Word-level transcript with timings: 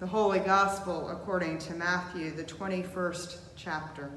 The 0.00 0.06
Holy 0.06 0.38
Gospel 0.38 1.08
according 1.08 1.58
to 1.58 1.74
Matthew, 1.74 2.30
the 2.30 2.44
21st 2.44 3.38
chapter. 3.56 4.12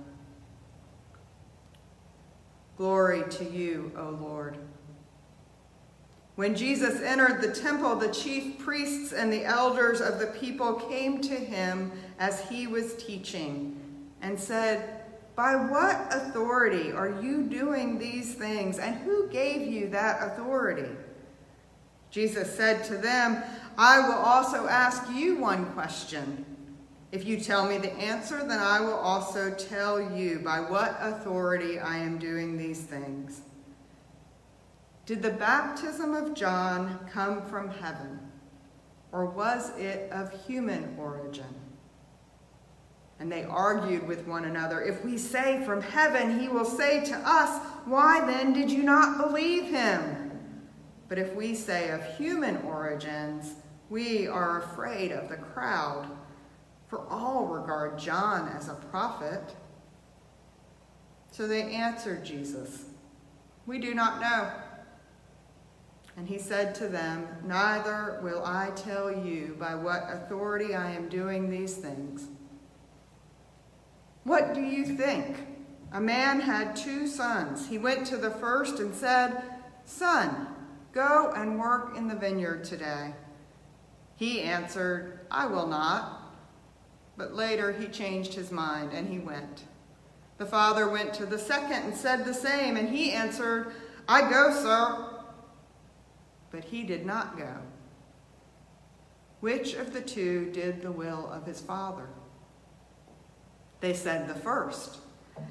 Glory 2.77 3.23
to 3.31 3.45
you, 3.45 3.91
O 3.97 4.11
Lord. 4.21 4.59
When 6.35 6.53
Jesus 6.53 7.01
entered 7.01 7.41
the 7.41 7.51
temple, 7.59 7.95
the 7.95 8.13
chief 8.13 8.59
priests 8.59 9.11
and 9.11 9.33
the 9.33 9.43
elders 9.43 10.01
of 10.01 10.19
the 10.19 10.27
people 10.27 10.75
came 10.75 11.19
to 11.21 11.35
him 11.35 11.91
as 12.19 12.47
he 12.47 12.67
was 12.67 12.95
teaching 12.95 13.75
and 14.21 14.39
said, 14.39 15.01
By 15.35 15.55
what 15.55 16.13
authority 16.13 16.91
are 16.91 17.09
you 17.09 17.41
doing 17.41 17.97
these 17.97 18.35
things, 18.35 18.77
and 18.77 18.97
who 18.97 19.27
gave 19.29 19.65
you 19.65 19.89
that 19.89 20.21
authority? 20.21 20.91
Jesus 22.11 22.53
said 22.53 22.83
to 22.85 22.97
them, 22.97 23.41
I 23.77 23.99
will 24.07 24.19
also 24.19 24.67
ask 24.67 25.09
you 25.11 25.37
one 25.37 25.65
question. 25.73 26.45
If 27.11 27.25
you 27.25 27.39
tell 27.39 27.65
me 27.65 27.77
the 27.77 27.91
answer, 27.93 28.39
then 28.39 28.59
I 28.59 28.81
will 28.81 28.93
also 28.93 29.51
tell 29.51 30.15
you 30.15 30.39
by 30.39 30.59
what 30.59 30.97
authority 31.01 31.79
I 31.79 31.97
am 31.97 32.17
doing 32.17 32.57
these 32.57 32.81
things. 32.81 33.41
Did 35.05 35.21
the 35.21 35.31
baptism 35.31 36.13
of 36.13 36.33
John 36.33 36.99
come 37.11 37.41
from 37.41 37.69
heaven, 37.69 38.19
or 39.11 39.25
was 39.25 39.75
it 39.77 40.09
of 40.11 40.45
human 40.45 40.95
origin? 40.97 41.55
And 43.19 43.31
they 43.31 43.43
argued 43.43 44.07
with 44.07 44.25
one 44.25 44.45
another. 44.45 44.81
If 44.81 45.03
we 45.03 45.17
say 45.17 45.63
from 45.65 45.81
heaven, 45.81 46.39
he 46.39 46.47
will 46.47 46.65
say 46.65 47.03
to 47.05 47.15
us, 47.25 47.63
Why 47.85 48.25
then 48.25 48.53
did 48.53 48.71
you 48.71 48.83
not 48.83 49.17
believe 49.17 49.65
him? 49.65 50.20
But 51.11 51.19
if 51.19 51.35
we 51.35 51.55
say 51.55 51.89
of 51.89 52.15
human 52.15 52.55
origins, 52.61 53.55
we 53.89 54.29
are 54.29 54.63
afraid 54.63 55.11
of 55.11 55.27
the 55.27 55.35
crowd, 55.35 56.07
for 56.87 57.05
all 57.09 57.47
regard 57.47 57.99
John 57.99 58.47
as 58.55 58.69
a 58.69 58.75
prophet. 58.75 59.53
So 61.29 61.47
they 61.47 61.63
answered 61.63 62.23
Jesus, 62.23 62.85
We 63.65 63.77
do 63.77 63.93
not 63.93 64.21
know. 64.21 64.51
And 66.15 66.29
he 66.29 66.39
said 66.39 66.73
to 66.75 66.87
them, 66.87 67.27
Neither 67.43 68.21
will 68.23 68.45
I 68.45 68.69
tell 68.73 69.11
you 69.11 69.57
by 69.59 69.75
what 69.75 70.07
authority 70.09 70.75
I 70.75 70.91
am 70.91 71.09
doing 71.09 71.49
these 71.49 71.75
things. 71.75 72.27
What 74.23 74.53
do 74.53 74.61
you 74.61 74.85
think? 74.95 75.45
A 75.91 75.99
man 75.99 76.39
had 76.39 76.73
two 76.77 77.05
sons. 77.05 77.67
He 77.67 77.77
went 77.77 78.07
to 78.07 78.15
the 78.15 78.31
first 78.31 78.79
and 78.79 78.95
said, 78.95 79.43
Son, 79.83 80.47
go 80.93 81.33
and 81.35 81.59
work 81.59 81.95
in 81.97 82.07
the 82.07 82.15
vineyard 82.15 82.63
today. 82.63 83.13
He 84.15 84.41
answered, 84.41 85.19
I 85.31 85.47
will 85.47 85.67
not. 85.67 86.17
But 87.17 87.33
later 87.33 87.71
he 87.71 87.87
changed 87.87 88.33
his 88.33 88.51
mind 88.51 88.93
and 88.93 89.07
he 89.07 89.19
went. 89.19 89.63
The 90.37 90.45
father 90.45 90.89
went 90.89 91.13
to 91.15 91.25
the 91.25 91.37
second 91.37 91.83
and 91.83 91.95
said 91.95 92.25
the 92.25 92.33
same, 92.33 92.75
and 92.75 92.89
he 92.89 93.11
answered, 93.11 93.73
I 94.07 94.27
go, 94.27 94.51
sir. 94.51 95.21
But 96.49 96.63
he 96.63 96.81
did 96.83 97.05
not 97.05 97.37
go. 97.37 97.57
Which 99.39 99.73
of 99.73 99.93
the 99.93 100.01
two 100.01 100.51
did 100.51 100.81
the 100.81 100.91
will 100.91 101.29
of 101.31 101.45
his 101.45 101.61
father? 101.61 102.07
They 103.81 103.93
said, 103.93 104.27
The 104.27 104.35
first. 104.35 104.99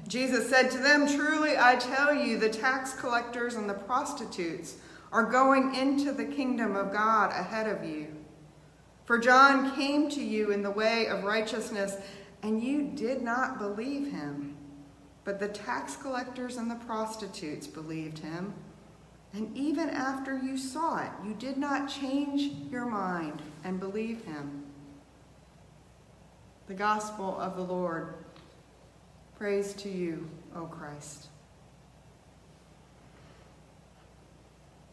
Jesus 0.07 0.49
said 0.49 0.71
to 0.71 0.77
them, 0.77 1.07
Truly 1.07 1.57
I 1.57 1.75
tell 1.75 2.13
you, 2.13 2.37
the 2.37 2.49
tax 2.49 2.93
collectors 2.93 3.55
and 3.55 3.69
the 3.69 3.73
prostitutes 3.73 4.75
are 5.11 5.25
going 5.25 5.75
into 5.75 6.11
the 6.11 6.25
kingdom 6.25 6.75
of 6.75 6.93
God 6.93 7.31
ahead 7.31 7.67
of 7.67 7.87
you. 7.87 8.07
For 9.05 9.17
John 9.17 9.75
came 9.75 10.09
to 10.11 10.23
you 10.23 10.51
in 10.51 10.63
the 10.63 10.71
way 10.71 11.07
of 11.07 11.23
righteousness, 11.23 11.97
and 12.43 12.63
you 12.63 12.83
did 12.95 13.21
not 13.21 13.59
believe 13.59 14.11
him. 14.11 14.55
But 15.23 15.39
the 15.39 15.49
tax 15.49 15.95
collectors 15.95 16.57
and 16.57 16.71
the 16.71 16.75
prostitutes 16.75 17.67
believed 17.67 18.19
him. 18.19 18.53
And 19.33 19.55
even 19.55 19.89
after 19.89 20.37
you 20.37 20.57
saw 20.57 21.03
it, 21.03 21.11
you 21.25 21.33
did 21.33 21.57
not 21.57 21.89
change 21.89 22.53
your 22.71 22.85
mind 22.85 23.41
and 23.63 23.79
believe 23.79 24.23
him. 24.23 24.63
The 26.67 26.73
gospel 26.73 27.39
of 27.39 27.55
the 27.55 27.63
Lord. 27.63 28.13
Praise 29.37 29.73
to 29.73 29.89
you, 29.89 30.29
O 30.55 30.65
Christ. 30.65 31.27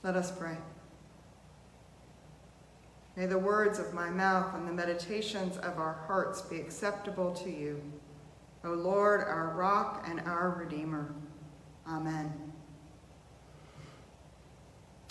Let 0.03 0.17
us 0.17 0.31
pray. 0.31 0.57
May 3.17 3.27
the 3.27 3.39
words 3.39 3.81
of 3.81 3.93
my 3.93 4.11
mouth 4.11 4.55
and 4.55 4.67
the 4.67 4.73
meditations 4.73 5.57
of 5.57 5.79
our 5.79 6.05
hearts 6.07 6.41
be 6.43 6.61
acceptable 6.61 7.33
to 7.35 7.51
you, 7.51 7.83
O 8.65 8.71
Lord, 8.71 9.21
our 9.21 9.55
rock 9.57 10.05
and 10.09 10.21
our 10.21 10.51
redeemer. 10.51 11.15
Amen. 11.89 12.33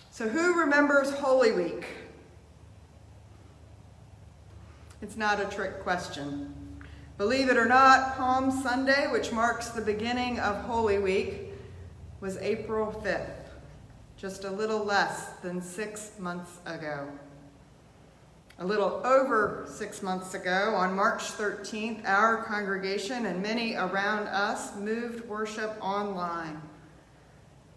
So, 0.09 0.27
who 0.29 0.59
remembers 0.59 1.11
Holy 1.11 1.51
Week? 1.51 1.85
It's 5.01 5.17
not 5.17 5.39
a 5.39 5.45
trick 5.45 5.81
question. 5.81 6.53
Believe 7.17 7.49
it 7.49 7.57
or 7.57 7.65
not, 7.65 8.15
Palm 8.15 8.51
Sunday, 8.51 9.07
which 9.11 9.31
marks 9.31 9.69
the 9.69 9.81
beginning 9.81 10.39
of 10.39 10.55
Holy 10.63 10.97
Week, 10.97 11.51
was 12.21 12.37
April 12.37 12.91
5th, 13.03 13.46
just 14.17 14.43
a 14.43 14.51
little 14.51 14.83
less 14.83 15.29
than 15.43 15.61
six 15.61 16.11
months 16.17 16.57
ago. 16.65 17.07
A 18.59 18.65
little 18.65 19.05
over 19.05 19.67
six 19.71 20.01
months 20.01 20.33
ago, 20.33 20.73
on 20.75 20.95
March 20.95 21.21
13th, 21.21 22.03
our 22.05 22.43
congregation 22.43 23.27
and 23.27 23.43
many 23.43 23.75
around 23.75 24.27
us 24.27 24.75
moved 24.75 25.27
worship 25.29 25.77
online 25.79 26.59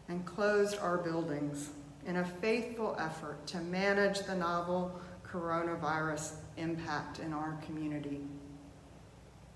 and 0.09 0.25
closed 0.25 0.79
our 0.79 0.97
buildings 0.97 1.69
in 2.07 2.17
a 2.17 2.25
faithful 2.25 2.97
effort 2.99 3.47
to 3.47 3.59
manage 3.59 4.21
the 4.21 4.35
novel 4.35 4.99
coronavirus 5.23 6.37
impact 6.57 7.19
in 7.19 7.35
our 7.35 7.61
community. 7.67 8.23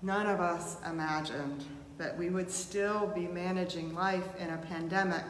None 0.03 0.27
of 0.27 0.39
us 0.39 0.77
imagined 0.87 1.65
that 1.97 2.15
we 2.15 2.29
would 2.29 2.51
still 2.51 3.07
be 3.07 3.27
managing 3.27 3.95
life 3.95 4.35
in 4.37 4.51
a 4.51 4.57
pandemic 4.57 5.23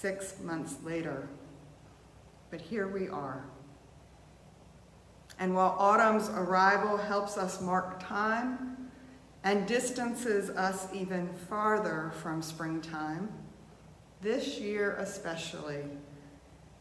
six 0.00 0.34
months 0.42 0.76
later. 0.84 1.28
But 2.50 2.60
here 2.60 2.88
we 2.88 3.08
are. 3.08 3.44
And 5.38 5.54
while 5.54 5.76
autumn's 5.78 6.28
arrival 6.28 6.96
helps 6.96 7.36
us 7.36 7.60
mark 7.60 8.00
time 8.02 8.90
and 9.44 9.66
distances 9.66 10.50
us 10.50 10.88
even 10.92 11.28
farther 11.48 12.12
from 12.22 12.42
springtime, 12.42 13.28
this 14.20 14.58
year 14.58 14.96
especially, 14.96 15.84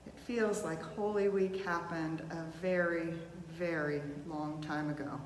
it 0.06 0.14
feels 0.26 0.64
like 0.64 0.82
Holy 0.82 1.30
Week 1.30 1.64
happened 1.64 2.22
a 2.32 2.44
very, 2.60 3.14
very 3.52 4.02
long 4.28 4.62
time 4.62 4.90
ago. 4.90 5.22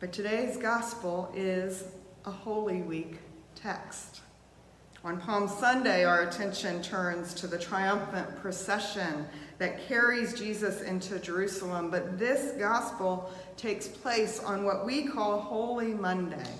But 0.00 0.12
today's 0.12 0.56
gospel 0.56 1.32
is 1.34 1.84
a 2.24 2.30
Holy 2.30 2.82
Week 2.82 3.18
text. 3.54 4.22
On 5.02 5.18
Palm 5.18 5.48
Sunday, 5.48 6.04
our 6.04 6.28
attention 6.28 6.82
turns 6.82 7.32
to 7.32 7.46
the 7.46 7.58
triumphant 7.58 8.38
procession 8.42 9.26
that 9.56 9.88
carries 9.88 10.34
Jesus 10.34 10.82
into 10.82 11.18
Jerusalem, 11.18 11.90
but 11.90 12.18
this 12.18 12.52
gospel 12.58 13.32
takes 13.56 13.88
place 13.88 14.40
on 14.40 14.62
what 14.62 14.84
we 14.84 15.06
call 15.06 15.40
Holy 15.40 15.94
Monday, 15.94 16.52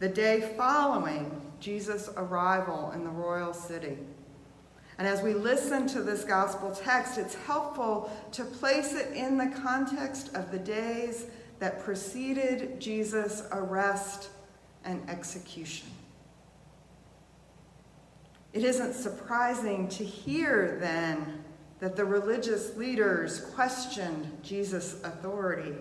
the 0.00 0.08
day 0.08 0.52
following 0.54 1.40
Jesus' 1.60 2.10
arrival 2.14 2.90
in 2.94 3.04
the 3.04 3.10
royal 3.10 3.54
city. 3.54 3.96
And 4.98 5.08
as 5.08 5.22
we 5.22 5.32
listen 5.32 5.86
to 5.88 6.02
this 6.02 6.24
gospel 6.24 6.72
text, 6.72 7.16
it's 7.16 7.36
helpful 7.46 8.12
to 8.32 8.44
place 8.44 8.92
it 8.92 9.16
in 9.16 9.38
the 9.38 9.50
context 9.62 10.34
of 10.34 10.52
the 10.52 10.58
days 10.58 11.24
that 11.58 11.82
preceded 11.82 12.78
Jesus' 12.80 13.44
arrest 13.50 14.28
and 14.84 15.08
execution. 15.08 15.88
It 18.52 18.64
isn't 18.64 18.94
surprising 18.94 19.88
to 19.88 20.04
hear 20.04 20.76
then 20.78 21.42
that 21.80 21.96
the 21.96 22.04
religious 22.04 22.76
leaders 22.76 23.40
questioned 23.40 24.30
Jesus' 24.42 25.02
authority. 25.02 25.74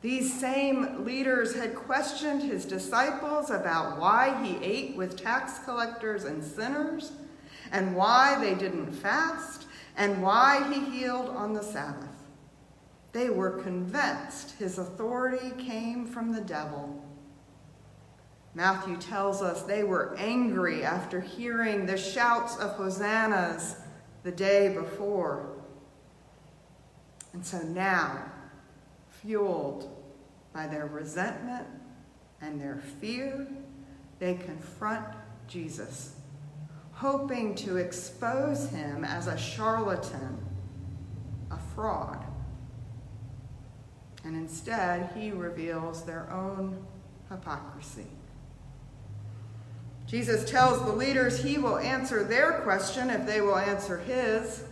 These 0.00 0.38
same 0.38 1.04
leaders 1.04 1.54
had 1.54 1.74
questioned 1.74 2.42
his 2.42 2.64
disciples 2.64 3.50
about 3.50 3.98
why 3.98 4.42
he 4.44 4.64
ate 4.64 4.96
with 4.96 5.16
tax 5.16 5.58
collectors 5.60 6.24
and 6.24 6.44
sinners, 6.44 7.12
and 7.72 7.96
why 7.96 8.38
they 8.38 8.54
didn't 8.54 8.92
fast, 8.92 9.66
and 9.96 10.22
why 10.22 10.70
he 10.72 10.98
healed 10.98 11.28
on 11.30 11.54
the 11.54 11.62
Sabbath. 11.62 12.08
They 13.12 13.30
were 13.30 13.62
convinced 13.62 14.52
his 14.58 14.78
authority 14.78 15.50
came 15.58 16.06
from 16.06 16.32
the 16.32 16.40
devil 16.40 17.02
Matthew 18.54 18.96
tells 18.96 19.42
us 19.42 19.62
they 19.62 19.82
were 19.82 20.14
angry 20.16 20.84
after 20.84 21.20
hearing 21.20 21.86
the 21.86 21.96
shouts 21.96 22.56
of 22.56 22.72
hosannas 22.72 23.76
the 24.22 24.30
day 24.30 24.72
before. 24.72 25.48
And 27.32 27.44
so 27.44 27.58
now 27.58 28.30
fueled 29.08 29.90
by 30.52 30.68
their 30.68 30.86
resentment 30.86 31.66
and 32.40 32.60
their 32.60 32.80
fear, 33.00 33.46
they 34.20 34.34
confront 34.34 35.04
Jesus, 35.48 36.14
hoping 36.92 37.56
to 37.56 37.76
expose 37.76 38.68
him 38.70 39.04
as 39.04 39.26
a 39.26 39.36
charlatan, 39.36 40.38
a 41.50 41.58
fraud. 41.74 42.24
And 44.22 44.36
instead, 44.36 45.10
he 45.14 45.32
reveals 45.32 46.04
their 46.04 46.30
own 46.30 46.86
hypocrisy. 47.28 48.06
Jesus 50.14 50.48
tells 50.48 50.80
the 50.84 50.92
leaders 50.92 51.42
he 51.42 51.58
will 51.58 51.76
answer 51.76 52.22
their 52.22 52.60
question 52.60 53.10
if 53.10 53.26
they 53.26 53.40
will 53.40 53.58
answer 53.58 53.98
his. 53.98 54.62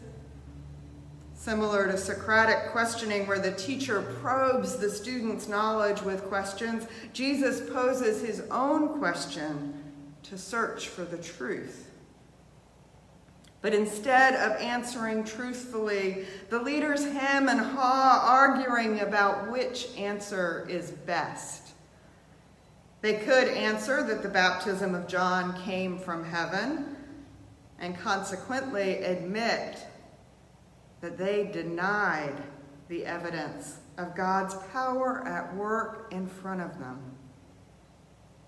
Similar 1.35 1.91
to 1.91 1.99
Socratic 1.99 2.71
questioning, 2.71 3.27
where 3.27 3.41
the 3.41 3.51
teacher 3.51 4.03
probes 4.21 4.77
the 4.77 4.89
student's 4.89 5.49
knowledge 5.49 6.01
with 6.03 6.27
questions, 6.27 6.87
Jesus 7.13 7.69
poses 7.73 8.25
his 8.25 8.45
own 8.53 9.01
question 9.01 9.75
to 10.23 10.39
search 10.39 10.87
for 10.87 11.05
the 11.05 11.19
truth. 11.19 11.91
But 13.63 13.75
instead 13.75 14.35
of 14.35 14.63
answering 14.63 15.25
truthfully, 15.25 16.25
the 16.51 16.63
leaders 16.63 17.05
hem 17.05 17.49
and 17.49 17.59
haw, 17.59 18.25
arguing 18.29 19.01
about 19.01 19.51
which 19.51 19.89
answer 19.99 20.65
is 20.71 20.93
best. 20.93 21.73
They 23.03 23.15
could 23.15 23.49
answer 23.49 24.05
that 24.05 24.23
the 24.23 24.29
baptism 24.29 24.95
of 24.95 25.09
John 25.09 25.61
came 25.65 25.99
from 25.99 26.25
heaven 26.25 26.97
and 27.81 27.99
consequently 27.99 28.99
admit 29.03 29.85
that 31.01 31.19
they 31.19 31.51
denied 31.53 32.41
the 32.89 33.05
evidence 33.05 33.79
of 33.99 34.15
God's 34.15 34.55
power 34.73 35.27
at 35.27 35.55
work 35.57 36.07
in 36.13 36.29
front 36.29 36.61
of 36.61 36.79
them. 36.79 37.01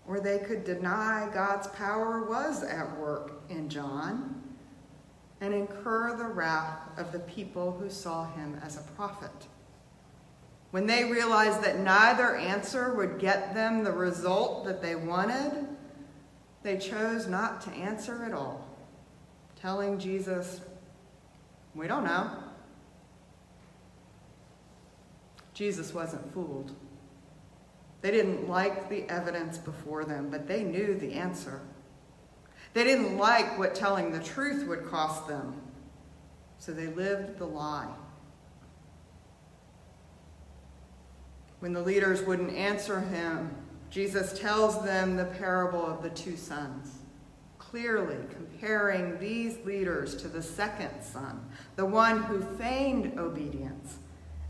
Or 0.07 0.21
they 0.21 0.39
could 0.39 0.65
deny 0.65 1.29
God's 1.35 1.67
power 1.69 2.23
was 2.23 2.63
at 2.63 2.97
work 2.97 3.43
in 3.49 3.69
John 3.69 4.41
and 5.41 5.53
incur 5.53 6.17
the 6.17 6.27
wrath 6.27 6.97
of 6.97 7.11
the 7.11 7.19
people 7.21 7.73
who 7.73 7.91
saw 7.91 8.31
him 8.35 8.61
as 8.63 8.77
a 8.77 8.83
prophet. 8.93 9.49
When 10.75 10.87
they 10.89 11.05
realized 11.05 11.63
that 11.63 11.79
neither 11.79 12.35
answer 12.35 12.95
would 12.95 13.21
get 13.21 13.55
them 13.55 13.85
the 13.85 13.93
result 13.93 14.65
that 14.65 14.83
they 14.83 14.97
wanted, 14.97 15.69
they 16.65 16.79
chose 16.79 17.29
not 17.29 17.61
to 17.61 17.71
answer 17.71 18.25
at 18.25 18.33
all, 18.33 18.67
telling 19.55 20.01
Jesus, 20.01 20.63
We 21.77 21.87
don't 21.87 22.03
know. 22.03 22.29
Jesus 25.53 25.95
wasn't 25.95 26.35
fooled. 26.35 26.75
They 28.01 28.11
didn't 28.11 28.49
like 28.49 28.89
the 28.89 29.09
evidence 29.09 29.59
before 29.59 30.05
them, 30.05 30.29
but 30.29 30.49
they 30.49 30.65
knew 30.65 30.99
the 30.99 31.13
answer. 31.13 31.61
They 32.73 32.83
didn't 32.83 33.17
like 33.17 33.57
what 33.61 33.77
telling 33.77 34.11
the 34.11 34.19
truth 34.19 34.67
would 34.67 34.91
cost 34.91 35.29
them, 35.29 35.55
so 36.59 36.73
they 36.73 36.89
lived 36.89 37.39
the 37.39 37.47
lie. 37.47 37.95
When 41.65 41.73
the 41.73 41.81
leaders 41.81 42.21
wouldn't 42.21 42.53
answer 42.53 43.01
him, 43.01 43.51
Jesus 43.89 44.39
tells 44.39 44.85
them 44.85 45.17
the 45.17 45.25
parable 45.25 45.83
of 45.83 46.03
the 46.03 46.11
two 46.11 46.37
sons, 46.37 46.99
clearly 47.57 48.19
comparing 48.29 49.19
these 49.19 49.57
leaders 49.65 50.15
to 50.17 50.29
the 50.29 50.43
second 50.43 50.91
son, 51.01 51.43
the 51.77 51.87
one 51.87 52.25
who 52.25 52.43
feigned 52.59 53.19
obedience 53.19 53.97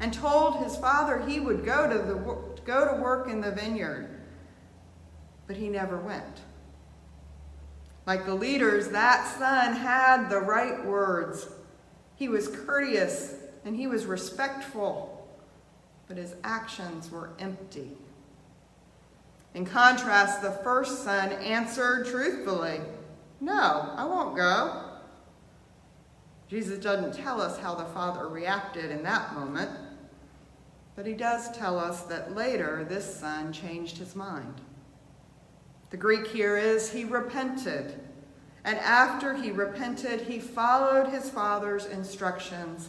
and 0.01 0.13
told 0.13 0.57
his 0.57 0.77
father 0.77 1.25
he 1.25 1.39
would 1.39 1.65
go 1.65 1.89
to, 1.89 1.99
the, 1.99 2.63
go 2.65 2.93
to 2.93 3.01
work 3.01 3.29
in 3.29 3.41
the 3.41 3.53
vineyard. 3.53 4.21
But 5.47 5.55
he 5.55 5.69
never 5.69 5.99
went. 5.99 6.41
Like 8.07 8.27
the 8.27 8.35
leaders, 8.35 8.89
that 8.89 9.25
son 9.39 9.77
had 9.77 10.29
the 10.29 10.41
right 10.41 10.85
words. 10.85 11.47
He 12.17 12.29
was 12.29 12.49
courteous 12.49 13.37
and 13.65 13.77
he 13.77 13.87
was 13.87 14.05
respectful, 14.05 15.24
but 16.09 16.17
his 16.17 16.35
actions 16.45 17.11
were 17.11 17.31
empty. 17.39 17.93
In 19.55 19.65
contrast, 19.65 20.43
the 20.43 20.51
first 20.51 21.05
son 21.05 21.31
answered 21.33 22.07
truthfully, 22.07 22.81
No, 23.41 23.93
I 23.97 24.05
won't 24.05 24.37
go. 24.37 24.83
Jesus 26.49 26.79
doesn't 26.79 27.15
tell 27.15 27.41
us 27.41 27.59
how 27.59 27.75
the 27.75 27.85
father 27.87 28.29
reacted 28.29 28.91
in 28.91 29.03
that 29.05 29.35
moment. 29.35 29.71
But 30.97 31.07
he 31.07 31.15
does 31.15 31.57
tell 31.57 31.79
us 31.79 32.03
that 32.03 32.35
later 32.35 32.85
this 32.89 33.19
son 33.19 33.53
changed 33.53 33.99
his 33.99 34.15
mind. 34.15 34.61
The 35.91 35.97
Greek 35.97 36.27
here 36.27 36.57
is 36.57 36.91
he 36.91 37.05
repented. 37.05 38.01
And 38.65 38.79
after 38.79 39.35
he 39.35 39.51
repented, 39.51 40.23
he 40.23 40.39
followed 40.39 41.09
his 41.09 41.31
father's 41.31 41.87
instructions 41.87 42.89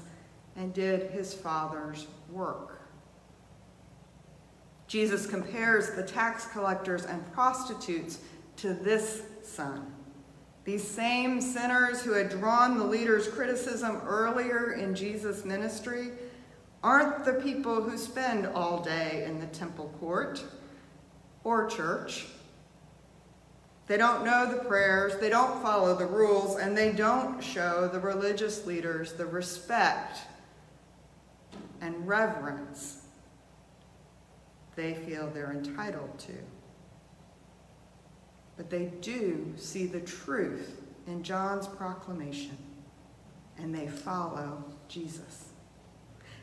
and 0.56 0.74
did 0.74 1.12
his 1.12 1.34
father's 1.34 2.08
work. 2.32 2.75
Jesus 4.88 5.26
compares 5.26 5.92
the 5.92 6.04
tax 6.04 6.46
collectors 6.48 7.06
and 7.06 7.32
prostitutes 7.34 8.20
to 8.58 8.74
this 8.74 9.24
son. 9.42 9.92
These 10.64 10.88
same 10.88 11.42
sinners 11.42 12.02
who 12.02 12.14
had 12.14 12.30
drawn 12.30 12.78
the 12.78 12.84
leader's 12.84 13.28
criticism 13.28 14.02
earlier 14.06 14.74
in 14.74 14.96
Jesus' 14.96 15.46
ministry 15.46 16.10
aren't 16.84 17.26
the 17.26 17.34
people 17.34 17.82
who 17.82 17.98
spend 17.98 18.48
all 18.48 18.82
day 18.82 19.24
in 19.28 19.40
the 19.40 19.48
temple 19.48 19.94
court 20.00 20.44
or 21.44 21.68
church. 21.68 22.28
They 23.88 23.98
don't 23.98 24.26
know 24.26 24.52
the 24.52 24.64
prayers, 24.64 25.20
they 25.20 25.30
don't 25.30 25.62
follow 25.62 25.96
the 25.96 26.08
rules, 26.08 26.58
and 26.58 26.76
they 26.76 26.92
don't 26.92 27.44
show 27.44 27.88
the 27.88 28.00
religious 28.00 28.66
leaders 28.66 29.14
the 29.14 29.28
respect 29.28 30.20
and 31.82 32.08
reverence 32.08 33.05
they 34.76 34.94
feel 34.94 35.30
they're 35.30 35.52
entitled 35.52 36.18
to. 36.20 36.34
But 38.58 38.70
they 38.70 38.86
do 39.02 39.54
see 39.58 39.86
the 39.86 40.00
truth 40.00 40.82
in 41.08 41.24
John's 41.24 41.68
proclamation, 41.68 42.58
and 43.58 43.74
they 43.74 43.88
follow 43.88 44.64
Jesus. 44.88 45.50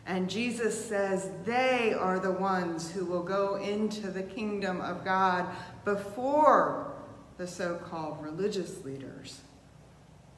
And 0.04 0.28
Jesus 0.28 0.88
says 0.88 1.30
they 1.44 1.94
are 1.94 2.18
the 2.18 2.32
ones 2.32 2.90
who 2.90 3.04
will 3.04 3.22
go 3.22 3.56
into 3.56 4.10
the 4.10 4.22
kingdom 4.22 4.80
of 4.80 5.04
God 5.04 5.46
before 5.84 6.92
the 7.38 7.46
so 7.46 7.76
called 7.76 8.22
religious 8.22 8.84
leaders 8.84 9.40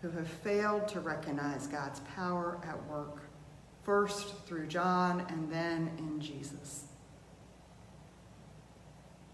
who 0.02 0.10
have 0.10 0.28
failed 0.28 0.86
to 0.88 1.00
recognize 1.00 1.66
God's 1.66 2.00
power 2.14 2.58
at 2.68 2.86
work, 2.86 3.22
first 3.84 4.46
through 4.46 4.66
John 4.66 5.24
and 5.30 5.50
then 5.50 5.90
in 5.98 6.20
Jesus. 6.20 6.84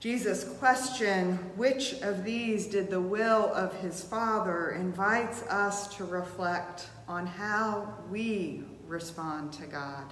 Jesus' 0.00 0.45
question, 0.59 1.35
which 1.57 2.00
of 2.00 2.25
these 2.25 2.66
did 2.66 2.88
the 2.88 3.00
will 3.00 3.52
of 3.52 3.75
his 3.80 4.02
Father, 4.02 4.71
invites 4.71 5.42
us 5.42 5.95
to 5.97 6.07
reflect 6.07 6.88
on 7.07 7.26
how 7.26 7.99
we 8.11 8.64
respond 8.87 9.52
to 9.52 9.66
God. 9.66 10.11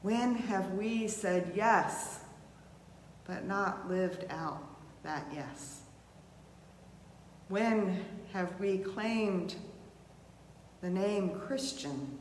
When 0.00 0.34
have 0.34 0.72
we 0.72 1.06
said 1.06 1.52
yes, 1.54 2.20
but 3.26 3.44
not 3.44 3.90
lived 3.90 4.24
out 4.30 4.62
that 5.02 5.26
yes? 5.34 5.82
When 7.48 8.06
have 8.32 8.58
we 8.58 8.78
claimed 8.78 9.54
the 10.80 10.88
name 10.88 11.40
Christian, 11.46 12.18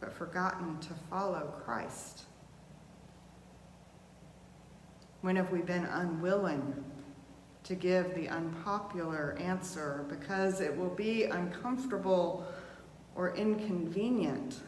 but 0.00 0.12
forgotten 0.12 0.80
to 0.80 0.94
follow 1.08 1.54
Christ? 1.64 2.24
When 5.20 5.36
have 5.36 5.50
we 5.50 5.60
been 5.60 5.84
unwilling 5.84 6.84
to 7.64 7.74
give 7.74 8.14
the 8.14 8.28
unpopular 8.28 9.36
answer 9.40 10.06
because 10.08 10.60
it 10.60 10.76
will 10.76 10.94
be 10.94 11.24
uncomfortable 11.24 12.46
or 13.14 13.34
inconvenient? 13.34 14.60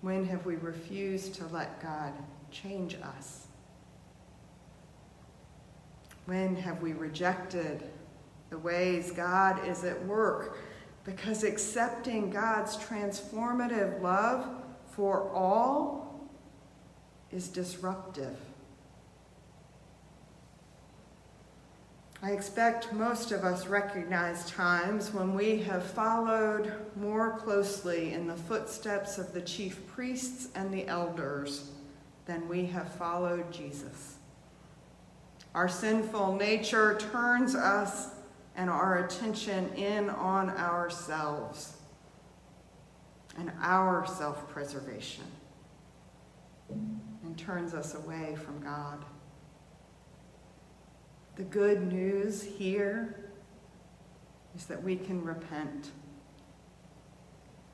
When 0.00 0.24
have 0.26 0.46
we 0.46 0.56
refused 0.56 1.34
to 1.36 1.46
let 1.48 1.82
God 1.82 2.12
change 2.50 2.96
us? 3.02 3.46
When 6.26 6.54
have 6.56 6.80
we 6.80 6.92
rejected 6.92 7.90
the 8.50 8.58
ways 8.58 9.10
God 9.10 9.66
is 9.66 9.82
at 9.82 10.02
work? 10.06 10.58
Because 11.04 11.42
accepting 11.42 12.30
God's 12.30 12.76
transformative 12.76 14.00
love 14.00 14.46
for 14.90 15.30
all 15.32 16.03
is 17.34 17.48
disruptive. 17.48 18.36
I 22.22 22.30
expect 22.30 22.92
most 22.92 23.32
of 23.32 23.44
us 23.44 23.66
recognize 23.66 24.48
times 24.50 25.12
when 25.12 25.34
we 25.34 25.58
have 25.62 25.84
followed 25.84 26.72
more 26.96 27.36
closely 27.38 28.14
in 28.14 28.28
the 28.28 28.36
footsteps 28.36 29.18
of 29.18 29.34
the 29.34 29.42
chief 29.42 29.86
priests 29.88 30.48
and 30.54 30.72
the 30.72 30.86
elders 30.86 31.70
than 32.24 32.48
we 32.48 32.66
have 32.66 32.90
followed 32.94 33.52
Jesus. 33.52 34.14
Our 35.54 35.68
sinful 35.68 36.36
nature 36.36 36.96
turns 36.98 37.54
us 37.54 38.10
and 38.56 38.70
our 38.70 39.04
attention 39.04 39.74
in 39.74 40.08
on 40.08 40.50
ourselves 40.50 41.76
and 43.36 43.50
our 43.60 44.06
self 44.06 44.48
preservation 44.48 45.24
and 47.34 47.38
turns 47.44 47.74
us 47.74 47.94
away 47.94 48.36
from 48.36 48.60
God. 48.60 49.04
The 51.34 51.42
good 51.42 51.92
news 51.92 52.42
here 52.42 53.30
is 54.54 54.66
that 54.66 54.80
we 54.80 54.94
can 54.94 55.24
repent, 55.24 55.90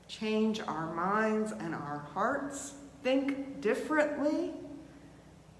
change 0.07 0.61
our 0.61 0.91
minds 0.95 1.51
and 1.51 1.75
our 1.75 1.99
hearts, 2.11 2.73
think 3.03 3.61
differently, 3.61 4.51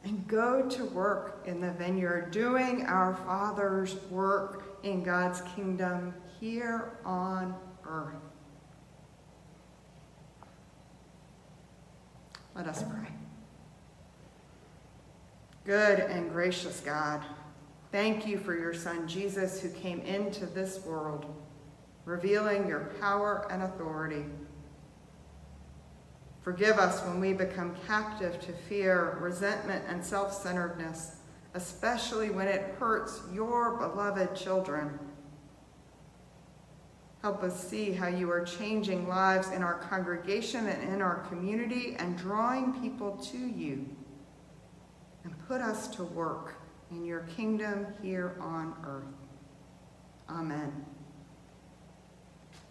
and 0.04 0.28
go 0.28 0.68
to 0.68 0.86
work 0.86 1.44
in 1.46 1.62
the 1.62 1.72
vineyard, 1.72 2.32
doing 2.32 2.88
our 2.88 3.16
Father's 3.18 3.96
work 4.10 4.80
in 4.82 5.04
God's 5.04 5.42
kingdom 5.56 6.16
here 6.40 6.94
on 7.06 7.54
earth. 7.86 8.16
Let 12.56 12.66
us 12.66 12.82
pray. 12.82 13.21
Good 15.66 16.00
and 16.00 16.32
gracious 16.32 16.80
God, 16.80 17.24
Thank 17.92 18.26
you 18.26 18.38
for 18.38 18.58
your 18.58 18.74
Son, 18.74 19.06
Jesus, 19.06 19.60
who 19.60 19.70
came 19.70 20.00
into 20.02 20.46
this 20.46 20.86
world, 20.86 21.26
revealing 22.06 22.66
your 22.66 22.92
power 23.02 23.46
and 23.52 23.64
authority. 23.64 24.26
Forgive 26.42 26.78
us 26.78 27.06
when 27.06 27.20
we 27.20 27.34
become 27.34 27.76
captive 27.86 28.40
to 28.40 28.54
fear, 28.54 29.18
resentment, 29.20 29.84
and 29.90 30.04
self 30.04 30.34
centeredness, 30.34 31.18
especially 31.54 32.30
when 32.30 32.48
it 32.48 32.76
hurts 32.80 33.22
your 33.34 33.76
beloved 33.76 34.36
children. 34.38 34.98
Help 37.22 37.44
us 37.44 37.68
see 37.68 37.92
how 37.92 38.08
you 38.08 38.32
are 38.32 38.44
changing 38.44 39.08
lives 39.08 39.52
in 39.52 39.62
our 39.62 39.76
congregation 39.80 40.68
and 40.68 40.94
in 40.94 41.02
our 41.02 41.18
community 41.28 41.96
and 42.00 42.18
drawing 42.18 42.72
people 42.82 43.18
to 43.18 43.38
you. 43.38 43.86
Put 45.52 45.60
us 45.60 45.90
to 45.98 46.06
work 46.06 46.56
in 46.92 47.04
your 47.04 47.24
kingdom 47.36 47.86
here 48.02 48.38
on 48.40 48.74
earth. 48.86 49.04
Amen. 50.30 50.86